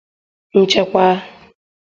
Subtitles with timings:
[0.59, 1.05] “Nchekwa